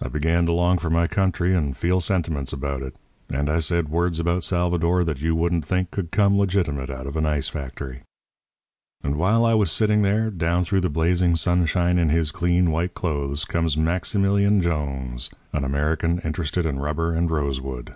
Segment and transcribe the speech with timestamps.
[0.00, 2.94] I began to long for my country and feel sentiments about it;
[3.28, 7.16] and I said words about Salvador that you wouldn't think could come legitimate out of
[7.16, 8.02] an ice factory.
[9.02, 12.94] "And while I was sitting there, down through the blazing sunshine in his clean, white
[12.94, 17.94] clothes comes Maximilian Jones, an American interested in rubber and rosewood.